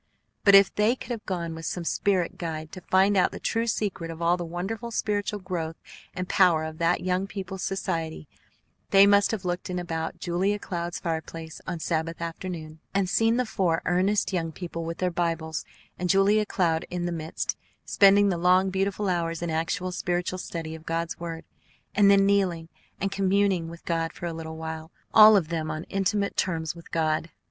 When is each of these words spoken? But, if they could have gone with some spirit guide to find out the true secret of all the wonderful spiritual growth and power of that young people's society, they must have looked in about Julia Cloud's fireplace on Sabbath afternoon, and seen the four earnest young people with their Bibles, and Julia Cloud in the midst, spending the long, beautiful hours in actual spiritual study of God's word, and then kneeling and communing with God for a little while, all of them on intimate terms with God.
But, 0.43 0.55
if 0.55 0.73
they 0.73 0.95
could 0.95 1.11
have 1.11 1.27
gone 1.27 1.53
with 1.53 1.67
some 1.67 1.83
spirit 1.85 2.35
guide 2.39 2.71
to 2.71 2.81
find 2.89 3.15
out 3.15 3.31
the 3.31 3.39
true 3.39 3.67
secret 3.67 4.09
of 4.09 4.19
all 4.19 4.35
the 4.35 4.43
wonderful 4.43 4.89
spiritual 4.89 5.37
growth 5.39 5.75
and 6.15 6.27
power 6.27 6.63
of 6.63 6.79
that 6.79 7.01
young 7.01 7.27
people's 7.27 7.61
society, 7.61 8.27
they 8.89 9.05
must 9.05 9.29
have 9.29 9.45
looked 9.45 9.69
in 9.69 9.77
about 9.77 10.17
Julia 10.17 10.57
Cloud's 10.57 10.97
fireplace 10.97 11.61
on 11.67 11.77
Sabbath 11.79 12.19
afternoon, 12.19 12.79
and 12.95 13.07
seen 13.07 13.37
the 13.37 13.45
four 13.45 13.83
earnest 13.85 14.33
young 14.33 14.51
people 14.51 14.83
with 14.85 14.97
their 14.97 15.11
Bibles, 15.11 15.65
and 15.99 16.09
Julia 16.09 16.47
Cloud 16.47 16.83
in 16.89 17.05
the 17.05 17.11
midst, 17.11 17.55
spending 17.85 18.29
the 18.29 18.39
long, 18.39 18.71
beautiful 18.71 19.07
hours 19.07 19.43
in 19.43 19.51
actual 19.51 19.91
spiritual 19.91 20.39
study 20.39 20.73
of 20.73 20.83
God's 20.83 21.19
word, 21.19 21.45
and 21.93 22.09
then 22.09 22.25
kneeling 22.25 22.69
and 22.99 23.11
communing 23.11 23.69
with 23.69 23.85
God 23.85 24.13
for 24.13 24.25
a 24.25 24.33
little 24.33 24.57
while, 24.57 24.89
all 25.13 25.37
of 25.37 25.49
them 25.49 25.69
on 25.69 25.83
intimate 25.89 26.35
terms 26.35 26.73
with 26.73 26.89
God. 26.89 27.29